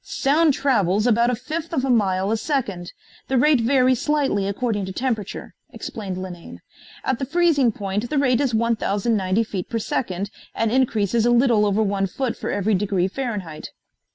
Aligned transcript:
"Sound 0.03 0.55
travels 0.55 1.05
about 1.05 1.29
a 1.29 1.35
fifth 1.35 1.71
of 1.73 1.85
a 1.85 1.89
mile 1.91 2.31
a 2.31 2.37
second. 2.37 2.91
The 3.27 3.37
rate 3.37 3.61
varies 3.61 4.01
slightly 4.01 4.47
according 4.47 4.85
to 4.87 4.91
temperature," 4.91 5.53
explained 5.69 6.17
Linane. 6.17 6.59
"At 7.03 7.19
the 7.19 7.25
freezing 7.27 7.71
point 7.71 8.09
the 8.09 8.17
rate 8.17 8.41
is 8.41 8.51
1,090 8.55 9.43
feet 9.43 9.69
per 9.69 9.77
second 9.77 10.31
and 10.55 10.71
increases 10.71 11.23
a 11.27 11.29
little 11.29 11.67
over 11.67 11.83
one 11.83 12.07
foot 12.07 12.35
for 12.35 12.49
every 12.49 12.73
degree 12.73 13.07
Fahrenheit." 13.07 13.69